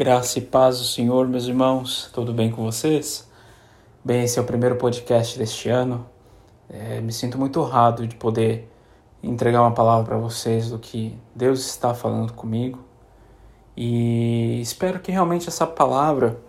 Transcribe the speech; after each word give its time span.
Graça 0.00 0.38
e 0.38 0.40
paz 0.40 0.78
do 0.78 0.84
Senhor, 0.86 1.28
meus 1.28 1.44
irmãos, 1.44 2.08
tudo 2.10 2.32
bem 2.32 2.50
com 2.50 2.64
vocês? 2.64 3.30
Bem, 4.02 4.24
esse 4.24 4.38
é 4.38 4.42
o 4.42 4.46
primeiro 4.46 4.76
podcast 4.76 5.38
deste 5.38 5.68
ano. 5.68 6.08
É, 6.70 7.02
me 7.02 7.12
sinto 7.12 7.36
muito 7.36 7.60
honrado 7.60 8.06
de 8.06 8.16
poder 8.16 8.66
entregar 9.22 9.60
uma 9.60 9.72
palavra 9.72 10.06
para 10.06 10.16
vocês 10.16 10.70
do 10.70 10.78
que 10.78 11.18
Deus 11.34 11.66
está 11.66 11.92
falando 11.92 12.32
comigo 12.32 12.82
e 13.76 14.58
espero 14.62 15.00
que 15.00 15.12
realmente 15.12 15.48
essa 15.48 15.66
palavra 15.66 16.40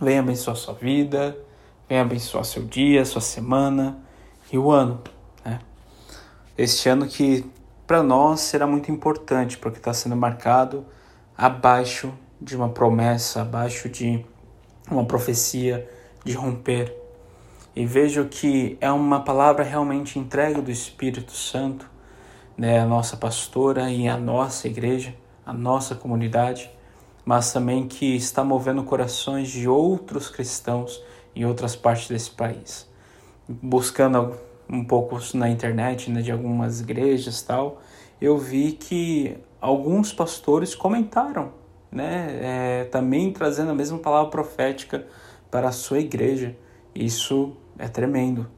venha 0.00 0.20
abençoar 0.20 0.56
sua 0.56 0.74
vida, 0.74 1.36
venha 1.88 2.02
abençoar 2.02 2.44
seu 2.44 2.62
dia, 2.62 3.04
sua 3.04 3.20
semana 3.20 3.98
e 4.52 4.56
o 4.56 4.70
ano. 4.70 5.02
Né? 5.44 5.58
Este 6.56 6.88
ano 6.88 7.08
que 7.08 7.44
para 7.84 8.00
nós 8.00 8.38
será 8.38 8.64
muito 8.64 8.92
importante 8.92 9.58
porque 9.58 9.78
está 9.78 9.92
sendo 9.92 10.14
marcado 10.14 10.86
abaixo 11.36 12.14
de 12.40 12.56
uma 12.56 12.68
promessa, 12.68 13.42
abaixo 13.42 13.88
de 13.88 14.24
uma 14.90 15.04
profecia 15.04 15.88
de 16.24 16.32
romper. 16.32 16.96
E 17.76 17.86
vejo 17.86 18.24
que 18.26 18.76
é 18.80 18.90
uma 18.90 19.20
palavra 19.20 19.62
realmente 19.62 20.18
entregue 20.18 20.60
do 20.60 20.70
Espírito 20.70 21.32
Santo, 21.32 21.88
né, 22.56 22.80
a 22.80 22.86
nossa 22.86 23.16
pastora 23.16 23.90
e 23.90 24.08
a 24.08 24.16
nossa 24.16 24.66
igreja, 24.66 25.14
a 25.46 25.52
nossa 25.52 25.94
comunidade, 25.94 26.70
mas 27.24 27.52
também 27.52 27.86
que 27.86 28.16
está 28.16 28.42
movendo 28.42 28.82
corações 28.82 29.48
de 29.48 29.68
outros 29.68 30.28
cristãos 30.28 31.02
em 31.34 31.44
outras 31.44 31.76
partes 31.76 32.08
desse 32.08 32.30
país. 32.30 32.88
Buscando 33.48 34.34
um 34.68 34.84
pouco 34.84 35.18
na 35.34 35.48
internet, 35.48 36.10
né, 36.10 36.22
de 36.22 36.32
algumas 36.32 36.80
igrejas 36.80 37.42
tal, 37.42 37.80
eu 38.20 38.36
vi 38.36 38.72
que 38.72 39.36
alguns 39.60 40.12
pastores 40.12 40.74
comentaram 40.74 41.59
né, 41.90 42.38
é, 42.40 42.84
também 42.84 43.32
trazendo 43.32 43.70
a 43.70 43.74
mesma 43.74 43.98
palavra 43.98 44.30
profética 44.30 45.06
para 45.50 45.68
a 45.68 45.72
sua 45.72 45.98
igreja. 45.98 46.56
Isso 46.94 47.56
é 47.78 47.88
tremendo. 47.88 48.48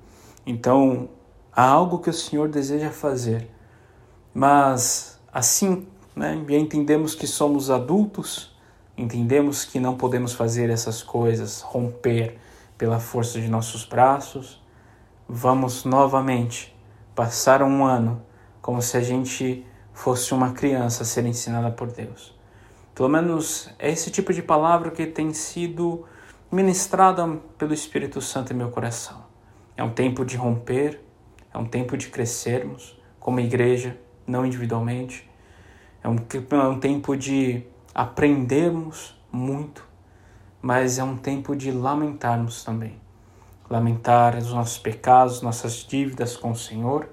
Então, 0.47 1.09
há 1.53 1.65
algo 1.65 1.99
que 1.99 2.11
o 2.11 2.13
Senhor 2.13 2.49
deseja 2.49 2.91
fazer, 2.91 3.49
mas 4.35 5.21
assim, 5.33 5.87
né, 6.15 6.35
entendemos 6.51 7.15
que 7.15 7.27
somos 7.27 7.71
adultos, 7.71 8.55
entendemos 8.97 9.65
que 9.65 9.81
não 9.81 9.97
podemos 9.97 10.33
fazer 10.35 10.69
essas 10.71 11.03
coisas, 11.03 11.61
romper 11.61 12.39
pela 12.77 12.99
força 12.99 13.41
de 13.41 13.49
nossos 13.49 13.85
braços. 13.85 14.61
Vamos 15.29 15.85
novamente 15.85 16.77
passar 17.15 17.63
um 17.63 17.85
ano 17.85 18.23
como 18.61 18.83
se 18.83 18.97
a 18.97 19.01
gente 19.01 19.65
fosse 19.93 20.35
uma 20.35 20.53
criança 20.53 21.03
a 21.03 21.07
ser 21.07 21.25
ensinada 21.27 21.71
por 21.71 21.91
Deus. 21.91 22.35
Pelo 22.95 23.09
menos 23.09 23.71
é 23.79 23.91
esse 23.91 24.11
tipo 24.11 24.33
de 24.33 24.43
palavra 24.43 24.91
que 24.91 25.07
tem 25.07 25.33
sido 25.33 26.05
ministrada 26.51 27.27
pelo 27.57 27.73
Espírito 27.73 28.21
Santo 28.21 28.53
em 28.53 28.57
meu 28.57 28.71
coração. 28.71 29.25
É 29.75 29.83
um 29.83 29.91
tempo 29.91 30.25
de 30.25 30.37
romper, 30.37 31.01
é 31.53 31.57
um 31.57 31.65
tempo 31.65 31.97
de 31.97 32.09
crescermos 32.09 33.01
como 33.19 33.41
igreja, 33.41 33.97
não 34.27 34.45
individualmente. 34.45 35.29
É 36.05 36.09
um, 36.09 36.17
é 36.17 36.69
um 36.69 36.79
tempo 36.79 37.17
de 37.17 37.65
aprendermos 37.95 39.19
muito, 39.31 39.89
mas 40.61 40.99
é 40.99 41.05
um 41.05 41.17
tempo 41.17 41.57
de 41.57 41.71
lamentarmos 41.71 42.63
também. 42.63 43.01
Lamentar 43.71 44.37
os 44.37 44.53
nossos 44.53 44.77
pecados, 44.77 45.41
nossas 45.41 45.77
dívidas 45.77 46.37
com 46.37 46.51
o 46.51 46.57
Senhor 46.57 47.09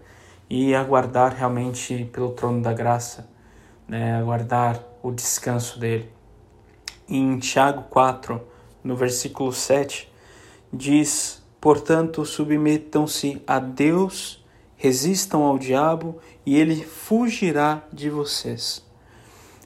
e 0.50 0.76
aguardar 0.76 1.34
realmente 1.34 2.10
pelo 2.12 2.32
trono 2.32 2.62
da 2.62 2.74
graça, 2.74 3.30
né? 3.88 4.18
aguardar 4.18 4.89
o 5.02 5.12
descanso 5.12 5.80
dele. 5.80 6.10
Em 7.08 7.38
Tiago 7.40 7.84
4, 7.90 8.42
no 8.84 8.96
versículo 8.96 9.52
7, 9.52 10.12
diz: 10.72 11.42
Portanto, 11.60 12.26
submetam-se 12.26 13.42
a 13.48 13.60
Deus, 13.60 14.44
resistam 14.76 15.44
ao 15.44 15.58
diabo 15.58 16.20
e 16.46 16.56
ele 16.58 16.84
fugirá 16.84 17.84
de 17.92 18.10
vocês. 18.10 18.86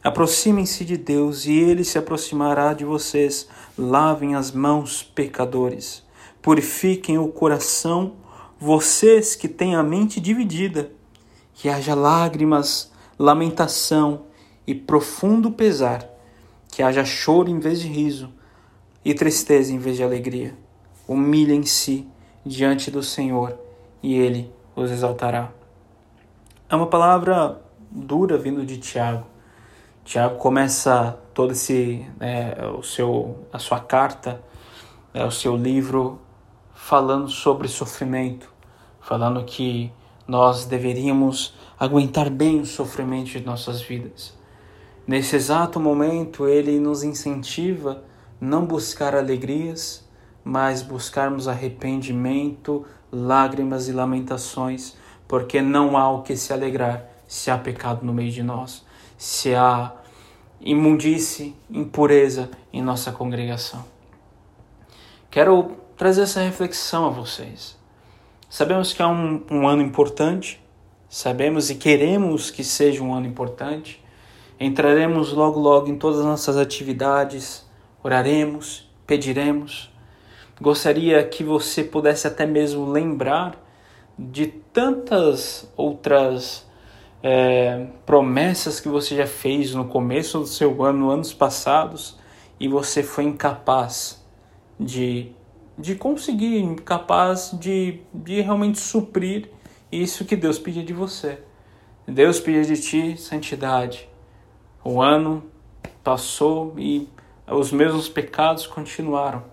Aproximem-se 0.03 0.83
de 0.83 0.97
Deus 0.97 1.45
e 1.45 1.53
ele 1.53 1.83
se 1.83 1.97
aproximará 1.97 2.73
de 2.73 2.83
vocês. 2.83 3.47
Lavem 3.77 4.35
as 4.35 4.51
mãos, 4.51 5.01
pecadores. 5.01 6.03
Purifiquem 6.41 7.17
o 7.17 7.29
coração, 7.29 8.15
vocês 8.59 9.33
que 9.33 9.47
têm 9.47 9.75
a 9.75 9.83
mente 9.83 10.19
dividida. 10.19 10.91
Que 11.53 11.69
haja 11.69 11.95
lágrimas, 11.95 12.91
lamentação 13.17 14.25
e 14.65 14.73
profundo 14.73 15.51
pesar, 15.51 16.07
que 16.67 16.81
haja 16.81 17.05
choro 17.05 17.49
em 17.49 17.59
vez 17.59 17.81
de 17.81 17.87
riso 17.87 18.31
e 19.03 19.13
tristeza 19.13 19.73
em 19.73 19.77
vez 19.77 19.97
de 19.97 20.03
alegria. 20.03 20.55
Humilhem-se 21.07 22.07
diante 22.45 22.89
do 22.89 23.03
Senhor 23.03 23.57
e 24.01 24.15
ele 24.15 24.51
os 24.75 24.89
exaltará. 24.89 25.51
É 26.69 26.75
uma 26.75 26.87
palavra 26.87 27.61
dura 27.91 28.37
vindo 28.37 28.65
de 28.65 28.77
Tiago. 28.77 29.25
Tiago 30.03 30.37
começa 30.37 31.17
todo 31.33 31.51
esse 31.51 32.05
né, 32.19 32.55
o 32.77 32.83
seu 32.83 33.45
a 33.51 33.59
sua 33.59 33.79
carta, 33.79 34.41
né, 35.13 35.23
o 35.25 35.31
seu 35.31 35.55
livro 35.55 36.19
falando 36.73 37.29
sobre 37.29 37.67
sofrimento, 37.67 38.51
falando 38.99 39.43
que 39.43 39.91
nós 40.27 40.65
deveríamos 40.65 41.53
aguentar 41.79 42.29
bem 42.29 42.61
o 42.61 42.65
sofrimento 42.65 43.31
de 43.31 43.41
nossas 43.41 43.81
vidas. 43.81 44.33
Nesse 45.05 45.35
exato 45.35 45.79
momento, 45.79 46.47
ele 46.47 46.79
nos 46.79 47.03
incentiva 47.03 48.03
não 48.39 48.65
buscar 48.65 49.15
alegrias, 49.15 50.07
mas 50.43 50.81
buscarmos 50.81 51.47
arrependimento, 51.47 52.85
lágrimas 53.11 53.87
e 53.87 53.91
lamentações, 53.91 54.95
porque 55.27 55.61
não 55.61 55.97
há 55.97 56.09
o 56.09 56.21
que 56.21 56.35
se 56.35 56.53
alegrar 56.53 57.09
se 57.27 57.49
há 57.49 57.57
pecado 57.57 58.05
no 58.05 58.13
meio 58.13 58.31
de 58.31 58.43
nós, 58.43 58.85
se 59.17 59.55
há 59.55 59.93
imundície, 60.61 61.55
impureza 61.69 62.49
em 62.71 62.81
nossa 62.81 63.11
congregação. 63.11 63.83
Quero 65.31 65.71
trazer 65.97 66.21
essa 66.21 66.41
reflexão 66.41 67.07
a 67.07 67.09
vocês. 67.09 67.77
Sabemos 68.49 68.93
que 68.93 69.01
é 69.01 69.07
um, 69.07 69.43
um 69.49 69.67
ano 69.67 69.81
importante, 69.81 70.63
sabemos 71.09 71.69
e 71.69 71.75
queremos 71.75 72.51
que 72.51 72.63
seja 72.63 73.03
um 73.03 73.13
ano 73.13 73.25
importante, 73.25 74.02
Entraremos 74.63 75.33
logo 75.33 75.59
logo 75.59 75.89
em 75.89 75.97
todas 75.97 76.21
as 76.21 76.25
nossas 76.25 76.55
atividades, 76.55 77.69
oraremos, 78.01 78.89
pediremos. 79.05 79.91
Gostaria 80.61 81.21
que 81.21 81.43
você 81.43 81.83
pudesse 81.83 82.27
até 82.27 82.45
mesmo 82.45 82.89
lembrar 82.89 83.61
de 84.17 84.47
tantas 84.47 85.69
outras 85.75 86.65
é, 87.21 87.87
promessas 88.05 88.79
que 88.79 88.87
você 88.87 89.17
já 89.17 89.27
fez 89.27 89.75
no 89.75 89.83
começo 89.83 90.39
do 90.39 90.47
seu 90.47 90.81
ano, 90.81 91.11
anos 91.11 91.33
passados, 91.33 92.17
e 92.57 92.69
você 92.69 93.03
foi 93.03 93.25
incapaz 93.25 94.25
de, 94.79 95.33
de 95.77 95.93
conseguir, 95.95 96.59
incapaz 96.59 97.51
de, 97.59 97.99
de 98.13 98.39
realmente 98.39 98.79
suprir 98.79 99.49
isso 99.91 100.23
que 100.23 100.37
Deus 100.37 100.57
pedia 100.57 100.85
de 100.85 100.93
você. 100.93 101.39
Deus 102.07 102.39
pedia 102.39 102.63
de 102.63 102.81
ti 102.81 103.17
santidade, 103.17 104.12
o 104.83 105.01
ano 105.01 105.43
passou 106.03 106.73
e 106.77 107.07
os 107.47 107.71
mesmos 107.71 108.09
pecados 108.09 108.67
continuaram. 108.67 109.43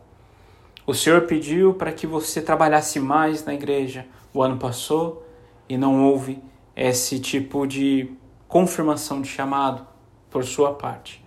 O 0.86 0.94
Senhor 0.94 1.22
pediu 1.22 1.74
para 1.74 1.92
que 1.92 2.06
você 2.06 2.42
trabalhasse 2.42 2.98
mais 2.98 3.44
na 3.44 3.54
igreja. 3.54 4.06
O 4.34 4.42
ano 4.42 4.56
passou 4.56 5.24
e 5.68 5.76
não 5.76 6.04
houve 6.04 6.42
esse 6.74 7.20
tipo 7.20 7.66
de 7.66 8.10
confirmação 8.48 9.20
de 9.22 9.28
chamado 9.28 9.86
por 10.30 10.44
sua 10.44 10.72
parte. 10.72 11.24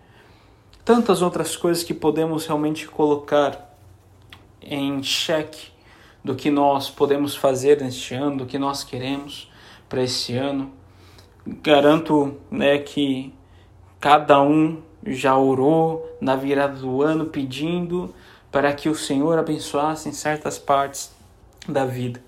Tantas 0.84 1.22
outras 1.22 1.56
coisas 1.56 1.84
que 1.84 1.94
podemos 1.94 2.46
realmente 2.46 2.88
colocar 2.88 3.74
em 4.62 5.02
xeque 5.02 5.72
do 6.24 6.36
que 6.36 6.50
nós 6.50 6.90
podemos 6.90 7.36
fazer 7.36 7.82
neste 7.82 8.14
ano, 8.14 8.38
do 8.38 8.46
que 8.46 8.58
nós 8.58 8.84
queremos 8.84 9.50
para 9.88 10.04
esse 10.04 10.36
ano. 10.36 10.72
Garanto 11.46 12.38
né, 12.50 12.78
que 12.80 13.34
Cada 14.04 14.42
um 14.42 14.82
já 15.08 15.38
orou 15.38 16.18
na 16.20 16.36
virada 16.36 16.76
do 16.76 17.02
ano 17.02 17.28
pedindo 17.28 18.14
para 18.52 18.74
que 18.74 18.90
o 18.90 18.96
Senhor 18.96 19.40
abençoasse 19.40 20.10
em 20.10 20.12
certas 20.12 20.60
partes 20.60 21.16
da 21.70 21.86
vida. 21.86 22.22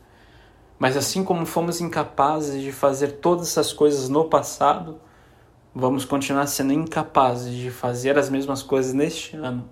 Mas 0.80 0.96
assim 0.96 1.22
como 1.22 1.46
fomos 1.46 1.82
incapazes 1.82 2.62
de 2.62 2.72
fazer 2.72 3.18
todas 3.18 3.50
essas 3.50 3.74
coisas 3.74 4.08
no 4.08 4.24
passado, 4.24 5.02
vamos 5.76 6.06
continuar 6.06 6.48
sendo 6.48 6.72
incapazes 6.72 7.54
de 7.54 7.70
fazer 7.70 8.18
as 8.18 8.30
mesmas 8.30 8.64
coisas 8.64 8.94
neste 8.94 9.36
ano, 9.36 9.70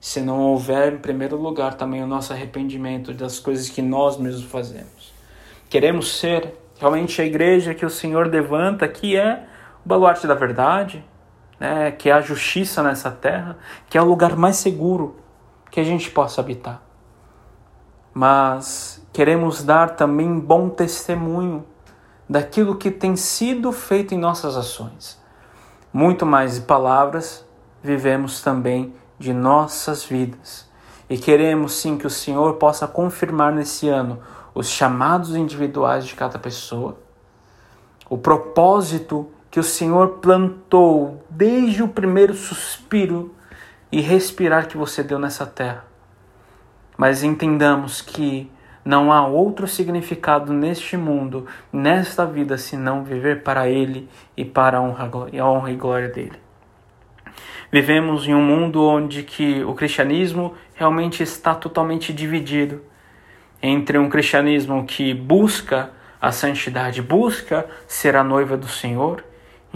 se 0.00 0.20
não 0.20 0.40
houver 0.40 0.94
em 0.94 0.98
primeiro 0.98 1.36
lugar 1.36 1.74
também 1.74 2.02
o 2.02 2.08
nosso 2.08 2.32
arrependimento 2.32 3.14
das 3.14 3.38
coisas 3.38 3.68
que 3.68 3.82
nós 3.82 4.16
mesmos 4.16 4.50
fazemos. 4.50 5.14
Queremos 5.70 6.18
ser 6.18 6.54
realmente 6.76 7.22
a 7.22 7.24
igreja 7.24 7.72
que 7.72 7.86
o 7.86 7.90
Senhor 7.90 8.26
levanta, 8.26 8.88
que 8.88 9.16
é 9.16 9.46
o 9.84 9.88
baluarte 9.88 10.26
da 10.26 10.34
verdade, 10.34 11.04
né, 11.58 11.90
que 11.90 12.10
há 12.10 12.20
justiça 12.20 12.82
nessa 12.82 13.10
terra, 13.10 13.56
que 13.88 13.96
é 13.96 14.02
o 14.02 14.04
lugar 14.04 14.36
mais 14.36 14.56
seguro 14.56 15.16
que 15.70 15.80
a 15.80 15.84
gente 15.84 16.10
possa 16.10 16.40
habitar. 16.40 16.82
Mas 18.12 19.06
queremos 19.12 19.62
dar 19.62 19.96
também 19.96 20.38
bom 20.38 20.68
testemunho 20.68 21.64
daquilo 22.28 22.76
que 22.76 22.90
tem 22.90 23.16
sido 23.16 23.72
feito 23.72 24.14
em 24.14 24.18
nossas 24.18 24.56
ações. 24.56 25.20
Muito 25.92 26.26
mais 26.26 26.56
de 26.56 26.60
palavras, 26.62 27.44
vivemos 27.82 28.42
também 28.42 28.94
de 29.18 29.32
nossas 29.32 30.04
vidas. 30.04 30.68
E 31.08 31.16
queremos 31.16 31.74
sim 31.74 31.96
que 31.96 32.06
o 32.06 32.10
Senhor 32.10 32.54
possa 32.54 32.86
confirmar 32.86 33.52
nesse 33.52 33.88
ano 33.88 34.20
os 34.54 34.68
chamados 34.68 35.36
individuais 35.36 36.06
de 36.06 36.14
cada 36.14 36.38
pessoa, 36.38 36.98
o 38.08 38.16
propósito 38.16 39.30
que 39.56 39.60
o 39.60 39.62
Senhor 39.62 40.18
plantou 40.18 41.24
desde 41.30 41.82
o 41.82 41.88
primeiro 41.88 42.34
suspiro 42.34 43.34
e 43.90 44.02
respirar 44.02 44.68
que 44.68 44.76
você 44.76 45.02
deu 45.02 45.18
nessa 45.18 45.46
terra. 45.46 45.86
Mas 46.94 47.22
entendamos 47.22 48.02
que 48.02 48.52
não 48.84 49.10
há 49.10 49.26
outro 49.26 49.66
significado 49.66 50.52
neste 50.52 50.94
mundo, 50.94 51.46
nesta 51.72 52.26
vida, 52.26 52.58
senão 52.58 53.02
viver 53.02 53.42
para 53.42 53.66
Ele 53.66 54.10
e 54.36 54.44
para 54.44 54.76
a 54.76 54.82
honra, 54.82 55.10
a 55.40 55.50
honra 55.50 55.70
e 55.70 55.76
glória 55.76 56.08
dele. 56.10 56.38
Vivemos 57.72 58.28
em 58.28 58.34
um 58.34 58.42
mundo 58.42 58.84
onde 58.84 59.22
que 59.22 59.64
o 59.64 59.72
cristianismo 59.72 60.52
realmente 60.74 61.22
está 61.22 61.54
totalmente 61.54 62.12
dividido 62.12 62.82
entre 63.62 63.96
um 63.96 64.10
cristianismo 64.10 64.84
que 64.84 65.14
busca 65.14 65.92
a 66.20 66.30
santidade, 66.30 67.00
busca 67.00 67.66
ser 67.88 68.16
a 68.16 68.22
noiva 68.22 68.54
do 68.54 68.68
Senhor, 68.68 69.24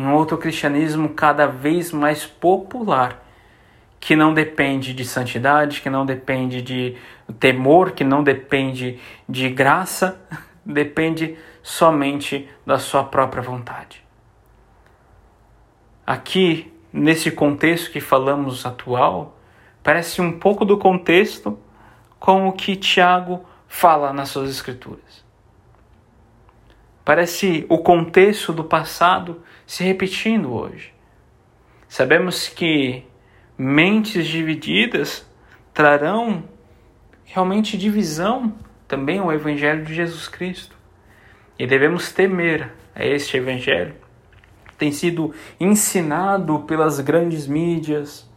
um 0.00 0.14
outro 0.14 0.38
cristianismo 0.38 1.11
cada 1.11 1.47
vez 1.47 1.93
mais 1.93 2.25
popular, 2.25 3.23
que 3.99 4.17
não 4.17 4.32
depende 4.32 4.94
de 4.94 5.05
santidade, 5.05 5.81
que 5.81 5.91
não 5.91 6.06
depende 6.06 6.62
de 6.62 6.97
temor, 7.38 7.93
que 7.93 8.02
não 8.02 8.25
depende 8.25 8.99
de 9.29 9.49
graça, 9.50 10.20
depende 10.64 11.37
somente 11.62 12.49
da 12.64 12.79
sua 12.79 13.05
própria 13.05 13.43
vontade. 13.43 14.02
Aqui, 16.06 16.73
nesse 16.93 17.31
contexto 17.31 17.91
que 17.91 18.00
falamos 18.00 18.64
atual, 18.64 19.38
parece 19.82 20.20
um 20.20 20.38
pouco 20.38 20.64
do 20.64 20.79
contexto 20.79 21.58
com 22.19 22.49
o 22.49 22.53
que 22.53 22.75
Tiago 22.75 23.44
fala 23.69 24.12
nas 24.12 24.31
suas 24.31 24.50
escrituras. 24.50 25.19
Parece 27.05 27.64
o 27.69 27.79
contexto 27.79 28.52
do 28.52 28.64
passado 28.64 29.43
se 29.67 29.82
repetindo 29.82 30.52
hoje. 30.52 30.93
Sabemos 31.88 32.49
que 32.49 33.05
mentes 33.56 34.26
divididas 34.26 35.26
trarão 35.73 36.44
realmente 37.25 37.79
divisão 37.79 38.55
também 38.87 39.19
ao 39.19 39.32
Evangelho 39.32 39.85
de 39.85 39.94
Jesus 39.94 40.29
Cristo. 40.29 40.76
E 41.58 41.67
devemos 41.67 42.12
temer 42.12 42.73
a 42.94 43.05
este 43.05 43.37
Evangelho. 43.37 43.94
Tem 44.76 44.91
sido 44.91 45.35
ensinado 45.58 46.61
pelas 46.61 47.00
grandes 47.00 47.46
mídias, 47.46 48.29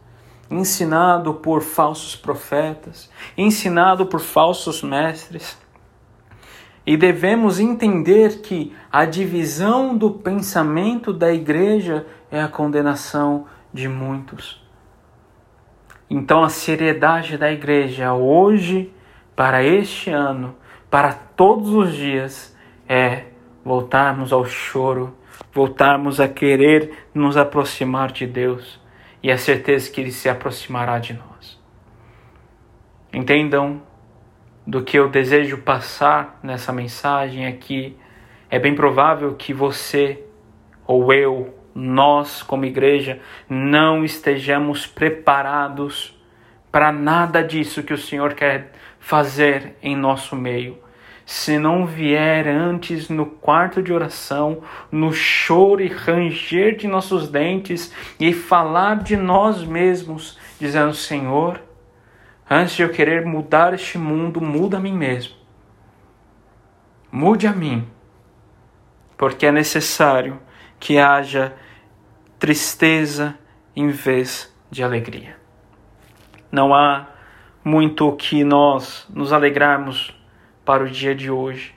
ensinado 0.50 1.34
por 1.34 1.62
falsos 1.62 2.14
profetas, 2.14 3.10
ensinado 3.36 4.06
por 4.06 4.20
falsos 4.20 4.82
mestres. 4.82 5.58
E 6.86 6.96
devemos 6.96 7.58
entender 7.58 8.40
que 8.42 8.74
a 8.92 9.04
divisão 9.04 9.96
do 9.96 10.10
pensamento 10.10 11.12
da 11.12 11.32
igreja 11.32 12.06
é 12.30 12.40
a 12.40 12.48
condenação 12.48 13.46
de 13.72 13.88
muitos. 13.88 14.62
Então, 16.10 16.44
a 16.44 16.48
seriedade 16.50 17.38
da 17.38 17.50
igreja 17.50 18.12
hoje, 18.12 18.92
para 19.34 19.64
este 19.64 20.10
ano, 20.10 20.54
para 20.90 21.12
todos 21.12 21.70
os 21.70 21.94
dias, 21.94 22.54
é 22.86 23.24
voltarmos 23.64 24.32
ao 24.32 24.44
choro, 24.44 25.16
voltarmos 25.52 26.20
a 26.20 26.28
querer 26.28 27.08
nos 27.14 27.36
aproximar 27.36 28.12
de 28.12 28.26
Deus 28.26 28.78
e 29.22 29.30
a 29.30 29.38
certeza 29.38 29.90
que 29.90 30.00
Ele 30.02 30.12
se 30.12 30.28
aproximará 30.28 30.98
de 30.98 31.14
nós. 31.14 31.58
Entendam 33.12 33.80
do 34.66 34.82
que 34.82 34.98
eu 34.98 35.08
desejo 35.08 35.58
passar 35.58 36.38
nessa 36.42 36.72
mensagem 36.72 37.46
aqui. 37.46 37.96
É 38.50 38.58
bem 38.58 38.74
provável 38.74 39.34
que 39.34 39.52
você 39.52 40.22
ou 40.86 41.12
eu 41.12 41.54
nós, 41.74 42.42
como 42.42 42.64
igreja, 42.64 43.18
não 43.48 44.04
estejamos 44.04 44.86
preparados 44.86 46.16
para 46.70 46.92
nada 46.92 47.42
disso 47.42 47.82
que 47.82 47.92
o 47.92 47.98
Senhor 47.98 48.34
quer 48.34 48.72
fazer 49.00 49.76
em 49.82 49.96
nosso 49.96 50.36
meio. 50.36 50.78
Se 51.26 51.58
não 51.58 51.86
vier 51.86 52.46
antes 52.46 53.08
no 53.08 53.26
quarto 53.26 53.82
de 53.82 53.92
oração, 53.92 54.62
no 54.92 55.12
choro 55.12 55.82
e 55.82 55.88
ranger 55.88 56.76
de 56.76 56.86
nossos 56.86 57.28
dentes 57.28 57.92
e 58.20 58.32
falar 58.32 58.96
de 59.02 59.16
nós 59.16 59.64
mesmos, 59.64 60.38
dizendo: 60.60 60.92
Senhor, 60.92 61.60
antes 62.48 62.74
de 62.74 62.82
eu 62.82 62.90
querer 62.90 63.24
mudar 63.24 63.74
este 63.74 63.98
mundo, 63.98 64.40
muda 64.40 64.76
a 64.76 64.80
mim 64.80 64.92
mesmo. 64.92 65.34
Mude 67.10 67.46
a 67.46 67.52
mim, 67.52 67.88
porque 69.16 69.46
é 69.46 69.52
necessário 69.52 70.40
que 70.80 70.98
haja 70.98 71.54
tristeza 72.38 73.38
em 73.74 73.88
vez 73.88 74.54
de 74.70 74.82
alegria. 74.82 75.36
Não 76.50 76.74
há 76.74 77.08
muito 77.64 78.12
que 78.16 78.44
nós 78.44 79.06
nos 79.08 79.32
alegrarmos 79.32 80.14
para 80.64 80.84
o 80.84 80.90
dia 80.90 81.14
de 81.14 81.30
hoje. 81.30 81.74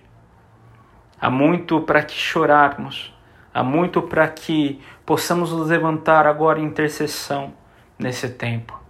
Há 1.19 1.30
muito 1.30 1.81
para 1.81 2.04
que 2.04 2.14
chorarmos, 2.14 3.14
há 3.54 3.64
muito 3.64 4.02
para 4.02 4.28
que 4.28 4.81
possamos 5.06 5.52
nos 5.52 5.69
levantar 5.69 6.28
agora 6.28 6.60
em 6.60 6.66
intercessão 6.66 7.54
nesse 7.98 8.30
tempo. 8.30 8.87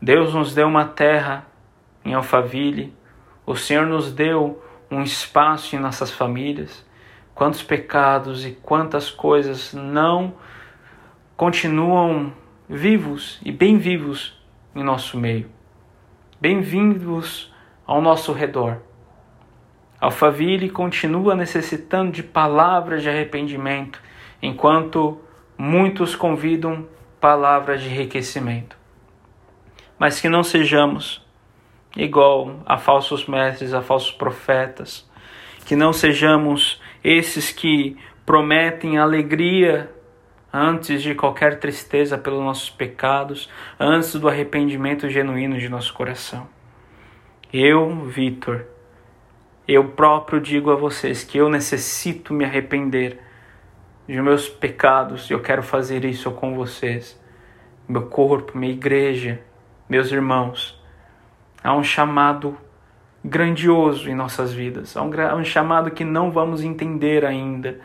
Deus 0.00 0.32
nos 0.32 0.54
deu 0.54 0.68
uma 0.68 0.84
terra 0.84 1.44
em 2.04 2.14
Alphaville, 2.14 2.94
o 3.44 3.56
Senhor 3.56 3.84
nos 3.84 4.12
deu 4.12 4.62
um 4.88 5.02
espaço 5.02 5.74
em 5.74 5.78
nossas 5.78 6.10
famílias. 6.10 6.86
Quantos 7.34 7.62
pecados 7.62 8.46
e 8.46 8.52
quantas 8.52 9.10
coisas 9.10 9.74
não 9.74 10.34
continuam 11.36 12.32
vivos 12.68 13.40
e 13.44 13.50
bem 13.50 13.76
vivos 13.76 14.40
em 14.74 14.84
nosso 14.84 15.18
meio. 15.18 15.50
Bem-vindos 16.40 17.52
ao 17.84 18.00
nosso 18.00 18.32
redor. 18.32 18.78
Alphaville 20.00 20.70
continua 20.70 21.34
necessitando 21.34 22.12
de 22.12 22.22
palavras 22.22 23.02
de 23.02 23.08
arrependimento, 23.08 24.00
enquanto 24.40 25.20
muitos 25.56 26.14
convidam 26.14 26.86
palavras 27.20 27.82
de 27.82 27.88
enriquecimento. 27.88 28.77
Mas 29.98 30.20
que 30.20 30.28
não 30.28 30.42
sejamos 30.42 31.26
igual 31.96 32.60
a 32.64 32.78
falsos 32.78 33.26
mestres, 33.26 33.74
a 33.74 33.82
falsos 33.82 34.12
profetas, 34.12 35.08
que 35.66 35.74
não 35.74 35.92
sejamos 35.92 36.80
esses 37.02 37.50
que 37.50 37.96
prometem 38.24 38.98
alegria 38.98 39.90
antes 40.52 41.02
de 41.02 41.14
qualquer 41.14 41.58
tristeza 41.58 42.16
pelos 42.16 42.42
nossos 42.42 42.70
pecados, 42.70 43.50
antes 43.78 44.14
do 44.14 44.28
arrependimento 44.28 45.08
genuíno 45.08 45.58
de 45.58 45.68
nosso 45.68 45.92
coração. 45.92 46.48
Eu, 47.52 48.04
Vitor, 48.04 48.66
eu 49.66 49.88
próprio 49.90 50.40
digo 50.40 50.70
a 50.70 50.76
vocês 50.76 51.24
que 51.24 51.38
eu 51.38 51.48
necessito 51.48 52.32
me 52.32 52.44
arrepender 52.44 53.18
de 54.06 54.20
meus 54.22 54.48
pecados 54.48 55.28
e 55.28 55.34
eu 55.34 55.40
quero 55.40 55.62
fazer 55.62 56.04
isso 56.04 56.30
com 56.30 56.54
vocês. 56.54 57.20
Meu 57.86 58.06
corpo, 58.06 58.56
minha 58.56 58.72
igreja, 58.72 59.40
meus 59.88 60.12
irmãos. 60.12 60.80
Há 61.62 61.74
um 61.74 61.82
chamado 61.82 62.56
grandioso 63.24 64.08
em 64.08 64.14
nossas 64.14 64.52
vidas, 64.52 64.96
há 64.96 65.02
um, 65.02 65.10
um 65.40 65.44
chamado 65.44 65.90
que 65.90 66.04
não 66.04 66.30
vamos 66.30 66.62
entender 66.62 67.24
ainda 67.24 67.80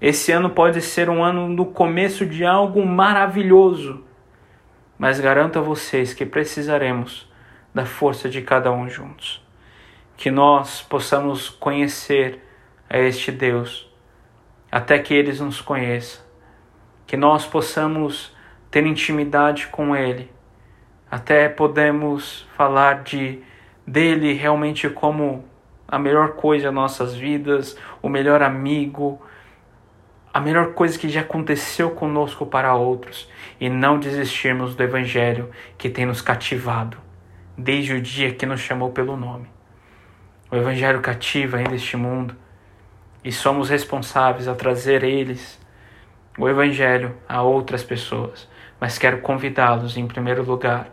esse 0.00 0.30
ano 0.30 0.50
pode 0.50 0.82
ser 0.82 1.08
um 1.08 1.24
ano 1.24 1.48
no 1.48 1.64
começo 1.64 2.26
de 2.26 2.44
algo 2.44 2.84
maravilhoso, 2.84 4.04
mas 4.98 5.18
garanto 5.18 5.58
a 5.58 5.62
vocês 5.62 6.12
que 6.12 6.26
precisaremos 6.26 7.26
da 7.74 7.86
força 7.86 8.28
de 8.28 8.42
cada 8.42 8.70
um 8.70 8.90
juntos. 8.90 9.42
Que 10.14 10.30
nós 10.30 10.82
possamos 10.82 11.48
conhecer 11.48 12.42
a 12.90 12.98
este 12.98 13.32
Deus 13.32 13.90
até 14.70 14.98
que 14.98 15.14
eles 15.14 15.40
nos 15.40 15.62
conheça. 15.62 16.26
Que 17.06 17.16
nós 17.16 17.46
possamos 17.46 18.36
ter 18.70 18.84
intimidade 18.84 19.68
com 19.68 19.96
ele, 19.96 20.30
até 21.10 21.48
podemos 21.48 22.46
falar 22.56 23.02
de 23.02 23.42
dele 23.86 24.32
realmente 24.32 24.88
como 24.88 25.44
a 25.86 25.98
melhor 25.98 26.32
coisa 26.32 26.68
em 26.68 26.72
nossas 26.72 27.14
vidas, 27.14 27.76
o 28.02 28.08
melhor 28.08 28.42
amigo, 28.42 29.20
a 30.34 30.40
melhor 30.40 30.74
coisa 30.74 30.98
que 30.98 31.08
já 31.08 31.20
aconteceu 31.20 31.90
conosco 31.90 32.44
para 32.44 32.74
outros 32.74 33.30
e 33.60 33.68
não 33.68 33.98
desistirmos 33.98 34.74
do 34.74 34.82
Evangelho 34.82 35.50
que 35.78 35.88
tem 35.88 36.04
nos 36.04 36.20
cativado 36.20 36.98
desde 37.56 37.94
o 37.94 38.02
dia 38.02 38.34
que 38.34 38.44
nos 38.44 38.60
chamou 38.60 38.90
pelo 38.90 39.16
nome. 39.16 39.48
O 40.50 40.56
Evangelho 40.56 41.00
cativa 41.00 41.56
ainda 41.56 41.74
este 41.74 41.96
mundo 41.96 42.36
e 43.24 43.32
somos 43.32 43.70
responsáveis 43.70 44.46
a 44.46 44.54
trazer 44.54 45.02
eles 45.02 45.58
o 46.38 46.48
Evangelho 46.48 47.16
a 47.28 47.42
outras 47.42 47.82
pessoas. 47.82 48.48
Mas 48.78 48.98
quero 48.98 49.22
convidá-los, 49.22 49.96
em 49.96 50.06
primeiro 50.06 50.44
lugar, 50.44 50.90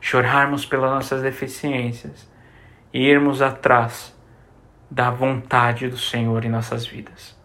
chorarmos 0.00 0.64
pelas 0.64 0.90
nossas 0.90 1.22
deficiências 1.22 2.30
e 2.92 3.02
irmos 3.02 3.42
atrás 3.42 4.16
da 4.90 5.10
vontade 5.10 5.88
do 5.88 5.98
Senhor 5.98 6.44
em 6.44 6.48
nossas 6.48 6.86
vidas 6.86 7.36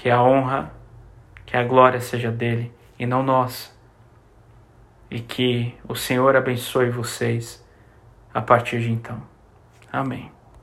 que 0.00 0.08
a 0.08 0.22
honra, 0.22 0.72
que 1.44 1.54
a 1.54 1.62
glória 1.62 2.00
seja 2.00 2.32
dele 2.32 2.72
e 2.98 3.04
não 3.04 3.22
nossa. 3.22 3.70
E 5.10 5.20
que 5.20 5.76
o 5.86 5.94
Senhor 5.94 6.34
abençoe 6.34 6.88
vocês 6.88 7.62
a 8.32 8.40
partir 8.40 8.80
de 8.80 8.90
então. 8.90 9.22
Amém. 9.92 10.39